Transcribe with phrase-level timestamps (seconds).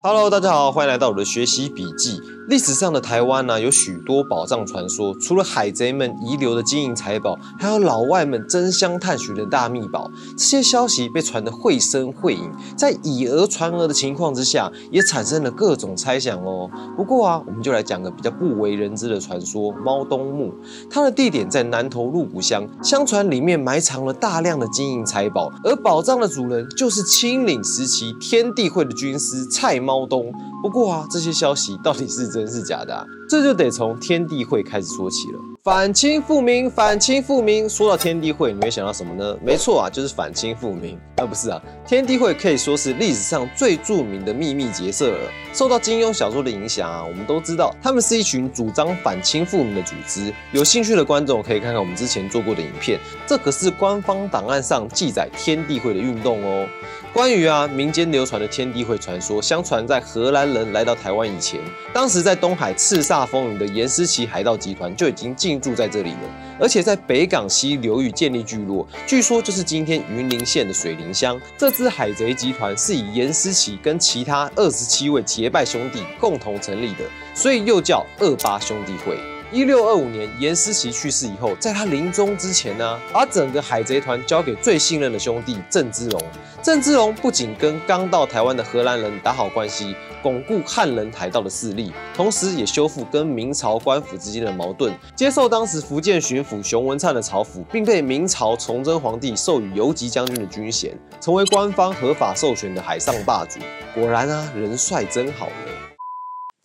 [0.00, 2.20] Hello，大家好，欢迎来到我的学习笔记。
[2.48, 10.10] 历史上的台湾呢，有许多宝藏传说，除了海贼们遗留的金银财宝，还有老外们争相探寻的大秘宝。
[10.34, 16.70] 这些消息被传得绘声绘影，在以讹传讹的情况之下，也产生了各种猜想哦。
[16.96, 20.54] 不过啊，我们就来讲个比较不为人知的传说——猫东墓。
[20.88, 29.78] 它的地点在南投鹿谷乡，相传里面埋藏了大量的金银财宝，而宝藏的主人就是清领时期天地会的军师蔡。
[29.78, 33.04] 猫东，不过啊，这些消息到底是真真是假的啊？
[33.28, 35.38] 这就得从天地会开始说起了。
[35.64, 37.68] 反清复明，反清复明。
[37.68, 39.36] 说到天地会，你会想到什么呢？
[39.44, 40.98] 没错啊，就是反清复明。
[41.16, 45.18] 啊，不是啊，天地会可以说是历史上最著名的秘密结社了。
[45.52, 50.32] 受到金庸小说的影响啊，我们都知道他们是一群主张反清复明的组织。
[50.52, 56.66] 有兴趣的观众可以看看我们之前做过的影片，这可是官方档案上记载天地会的运动哦。
[57.12, 61.60] 关于啊民间流传的天地会传说，相传在荷兰人来到台湾以前，
[61.92, 71.40] 当时在在东海叱咤风云的严思琪海盗集团就已经进驻在这里了，而且在北港西流域建立聚落，据说就是今天云林县的水林乡。
[71.56, 77.04] 这支海贼集团是以严思琪跟其他二十七位结拜兄弟共同成立的，
[77.34, 79.16] 所以又叫二八兄弟会。
[79.50, 86.22] 一六二五年，严思齐去世以后，在他临终之前呢，把整个海贼团交给最信任的兄弟郑芝龙。
[86.62, 103.58] 郑芝龙不仅跟刚到台湾的荷兰人打好关系，巩固汉人海盗的势力，同时也修复跟明朝官府之间的矛盾，接受当时福建巡抚熊文灿的朝服，并被明朝崇祯皇帝授予游击将军的军衔，成为官方合法授权的海上霸主。
[103.94, 105.87] 果然啊，人帅真好呢。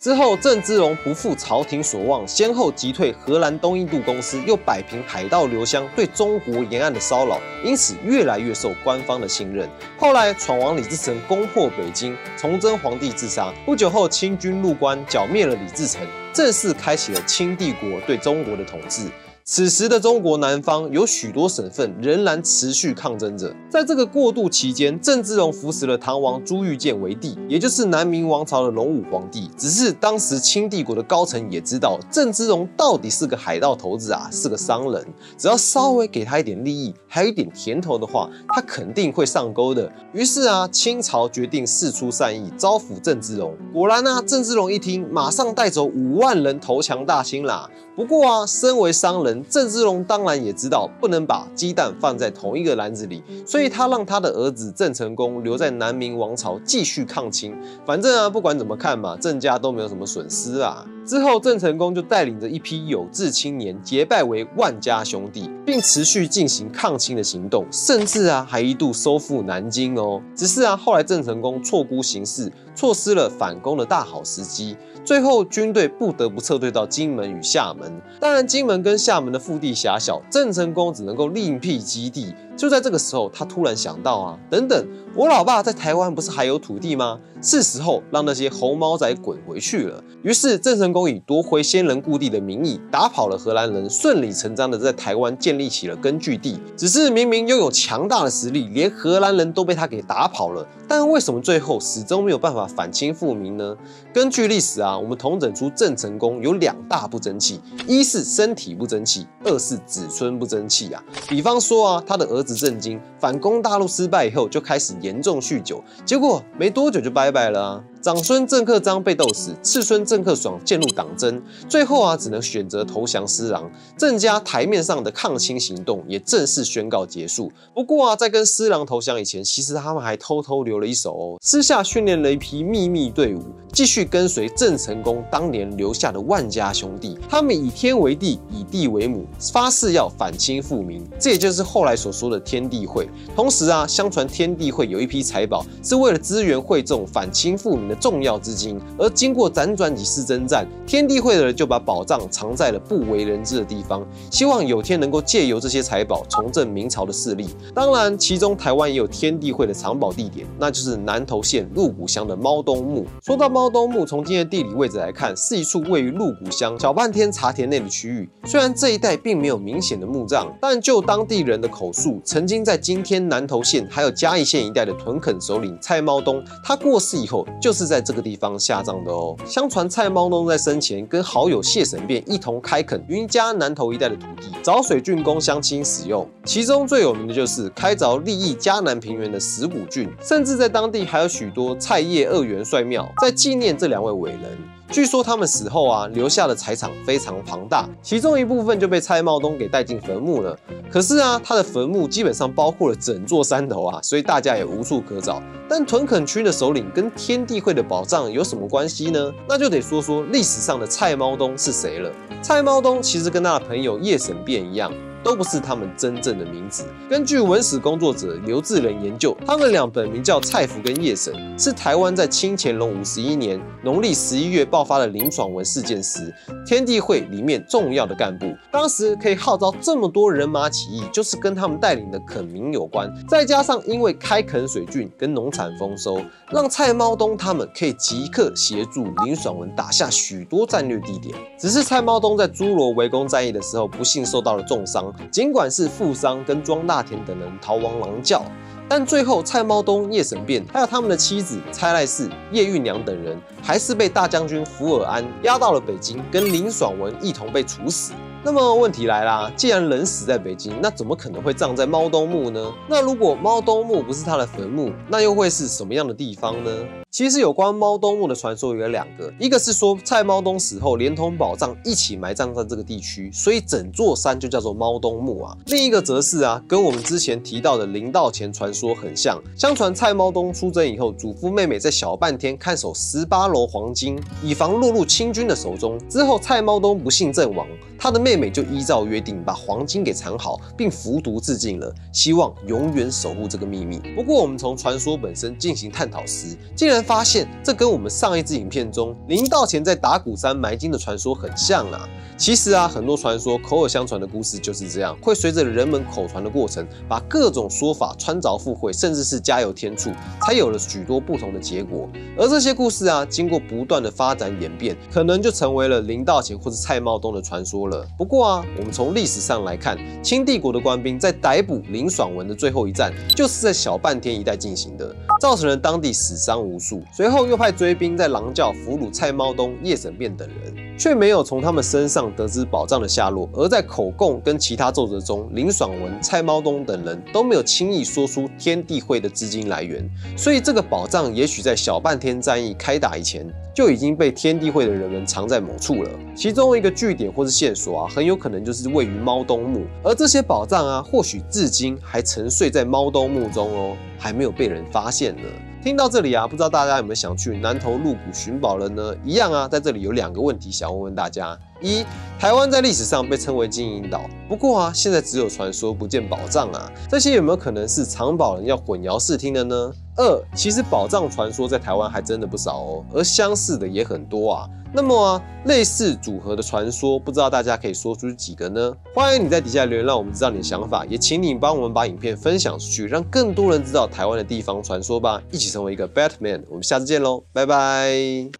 [0.04, 9.66] 之后，郑芝龙不负朝廷所望，先后击退荷兰东印度公司，又摆平海盗刘湘对中国沿岸的骚扰，因此越来越受官方的信任。
[9.96, 13.50] 后来闯王李自成攻破北京，崇祯皇帝自杀。
[13.64, 19.06] 不久后，清军入关，剿灭了李自成，正式开启了清帝国对中国的统治。
[19.46, 23.54] 此时的中国南方有许多省份仍然持续抗争着。
[23.68, 29.50] 在这个过渡期间，郑芝龙扶持了唐王朱玉建为帝，也就是南明王朝的隆武皇帝。
[29.54, 35.06] 只是当时清帝国的高层也知道郑芝龙到底是个海盗头子啊，是个商人。
[35.36, 39.92] 只要稍微给他一点利益，还有一点甜头的话，他肯定会上钩的。
[40.14, 43.54] 于是啊，清朝决定释出善意，招抚郑芝龙。
[43.74, 47.68] 果然啊，郑芝龙一听，马上带走五万人投降大清啦。
[47.96, 49.44] 不过啊，身为商人。
[49.48, 57.56] 郑芝龙当然也知道不能把鸡蛋放在同一个篮子里，所以他让他的儿子郑成功留在南明王朝继续抗清。
[57.86, 60.84] 反正啊，不管怎么看嘛，郑家都没有什么损失啊。
[61.06, 70.22] 之后，郑成功就带领着一批有志青年结拜为万家兄弟，并持续进行抗清的行动，甚至啊还一度收复南京哦。
[70.34, 77.92] 只是啊，后来郑成功错估形势，错失了反攻的大好时机，最后军队不得不撤退到金门与厦门。
[78.18, 82.34] 当然，金门跟厦门的腹地狭小，郑成功只能够另辟基地。
[82.56, 87.18] 就在这个时候，他突然想到啊，等等，我老爸在台湾不是还有土地吗？
[87.42, 90.02] 是时候让那些红毛仔滚回去了。
[90.22, 96.58] 于是郑成功以夺回先人故地的名义，打跑了荷兰人，顺理成章的在台湾建立起了根据地。
[96.76, 100.66] 只是明明拥有强大的实力，连荷兰人都被他给打跑了，
[100.96, 103.76] 但为什么最后始终没有办法反清复明呢？
[104.12, 111.02] 根据历史啊，我们统整出郑成功有两大不争气：一是身体不争气，二是子孙不争气啊。
[111.28, 117.84] 比方说啊，他的儿子郑经反攻大陆失败以后，就开始严重酗酒，结果没多久就拜拜了啊。
[118.04, 123.64] 长孙郑克章被斗死，次孙郑克爽陷入党争，最后啊只能选择投降施琅。
[123.96, 127.50] 郑家台面上的抗清行动也正式宣告结束。
[127.72, 133.40] 不过啊，在跟施琅投降以前，其实他们还偷偷留了一手哦，私下训练了一批秘密队伍，
[133.72, 137.18] 继续跟随郑成功当年留下的万家兄弟。
[137.26, 141.02] 他们以天为地，以地为母，发誓要反清复明。
[141.18, 143.08] 这也就是后来所说的天地会。
[143.34, 147.93] 同时啊，相传天地会有一批财宝，是为了支援会众反清复明的。
[147.94, 157.48] 重要资金，而经过辗转几次征战，天地会的人就把宝藏藏在了不为人知的地方，希望有天能够借由这些财宝重振明朝的势力。
[157.74, 163.06] 当然，其中台湾也有天地会的藏宝地点，那就是南投县鹿谷乡的猫东墓。
[163.22, 168.28] 说到猫东墓，从今天的地理位置来看，是一处位于鹿谷乡小半天茶田内的区域。
[168.44, 177.83] 虽然这一带并没有明显的墓葬，但就当地人的口述，曾经在今天南投县还有嘉义县一带的屯垦首领蔡猫东，他过世以后就是。
[177.84, 179.36] 是在这个地方下葬的哦。
[179.44, 186.26] 相传蔡猫弄在生前跟好友谢神便一同开垦云家南投一带的土地，找水郡供乡亲使用。
[186.46, 194.58] 其中最有名的就是开凿利益嘉南平原的石鼓郡，甚至在当地还有许多蔡叶二元帅庙，在纪念这两位伟人。
[194.90, 200.56] 据说他们死后啊，留下的财产非常庞大，其中一部分就被蔡茂东给带进坟墓了。
[200.90, 205.42] 可是啊，他的坟墓基本上包括了整座山头啊，所以大家也无处可找。
[205.68, 209.32] 但屯垦区的首领跟天地会的宝藏有什么关系呢？
[209.48, 212.12] 那就得说说历史上的蔡茂东是谁了。
[212.40, 214.92] 蔡茂东其实跟他的朋友叶审辩一样。
[215.24, 216.84] 都不是他们真正的名字。
[217.08, 226.32] 根据文史工作者刘志仁研究，他们两本名叫蔡福跟叶神，是台湾在清乾隆五十一年农历十一月爆发的林爽文事件时，
[226.66, 228.54] 天地会里面重要的干部。
[228.70, 233.10] 当时可以号召这么多人马起义，就是跟他们带领的垦民有关。
[233.26, 241.34] 再加上因为开垦水郡跟农产丰收，让蔡猫东他们可以即刻协助林爽文打下许多战略地点。
[241.58, 245.13] 只是蔡猫东在诸罗围攻战役的时候，不幸受到了重伤。
[245.30, 248.44] 尽管是富商跟庄大田等人逃亡狼叫，
[248.88, 258.12] 但最后蔡茂东、叶神变还有他们的妻子蔡赖氏、叶玉娘等人，还是被大将军福尔安押到了北京，跟林爽文一同被处死。
[258.46, 262.70] 那么问题来啦，既然人死在北京，那怎么可能会葬在猫东墓呢？
[262.86, 266.70] 那如果猫东墓不是他的坟墓，那又会是什么样的地方呢？
[267.10, 275.56] 其实有关猫东墓的传说有两个，一个是说蔡猫东死后连同宝藏一起埋葬在这个地区，所以整座山就叫做猫东墓啊。
[275.66, 279.40] 另一个则是啊，跟我们之前提到的林道前传说很像。
[279.56, 285.98] 相传蔡猫东出征以后，嘱咐妹妹在小半天看守十八楼黄金，以防落入清军的手中。
[286.10, 287.64] 之后蔡猫东不幸阵亡，
[287.96, 294.00] 他的妹妹妹就依照约定把黄金给藏好，并服毒自尽了，希望永远守护这个秘密。
[294.16, 302.08] 不过我们从传说本身进行探讨时，竟然发现这跟我们上一支影片中林道前在打鼓山埋金的传说很像啊！
[302.36, 310.10] 其实啊，很多传说口耳相传的故事就是这样，会随着人们口传的过程，把各种说法穿凿附会，甚至是加油添醋，
[310.44, 312.08] 才有了许多不同的结果。
[312.36, 318.04] 而这些故事啊，经过不断的发展演变，可能就成为了林道前或者蔡茂东的传说了。
[318.24, 327.02] 不过啊，我们从历史上来看，清帝国的官兵在逮捕林爽文的最后一战，就是在小半天一带进行的，造成了当地死伤无数。
[327.12, 333.46] 随后又派追兵在狼教俘虏蔡猫东、叶审辩等人，却没有从他们身上得知宝藏的下落。
[333.52, 340.02] 而在口供跟其他奏折中，林爽文、蔡猫东等人都没有轻易说出天地会的资金来源，
[340.34, 346.10] 所以这个宝藏也许在小半天战役开打以前就已经被天地会的人们藏在某处了。
[346.36, 355.42] 其中一个据点或是线索啊，很有可能就是位于猫东墓，而这些宝藏啊，或许至今还沉睡在猫东墓中哦，还没有被人发现呢。
[355.84, 359.14] 听到这里啊，不知道大家有没有想去南投鹿谷寻宝了呢？
[359.22, 362.02] 一样啊，在这里有两个问题想问问大家：一，
[362.38, 369.92] 台湾在历史上被称为金银岛，不过啊，现在只有传说不见宝藏啊，这些有没有可能是藏宝人要混淆视听的呢？
[370.16, 374.66] 二，其实宝藏传说在台湾还真的不少哦，而相似的也很多啊。
[374.94, 378.96] 那么啊，类似组合的传说，不知道大家可以说出几个呢？
[379.12, 386.62] 欢迎你在底下留言，让我们知道你的想法，也请你帮我们把影片分享出去，让更多人知道台湾的地方传说吧，一起成为一个 Batman。
[386.68, 388.54] 我们下次见喽，拜拜。